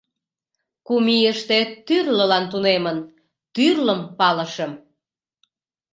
[0.87, 2.97] Кум ийыште, тӱрлылан тунемын,
[3.53, 4.71] тӱрлым палышым...